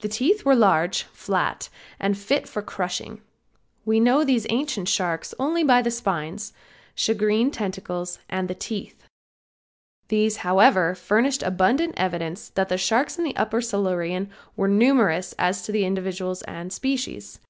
[0.00, 3.22] The teeth were large, flat and fit for crushing.
[3.86, 6.52] We know these ancient sharks only by the spines,
[6.94, 9.06] shagreen tentacles and the teeth.
[10.08, 15.62] These, however, furnished abundant evidence that the sharks in the upper Silurian were numerous as
[15.62, 17.40] to individuals and species.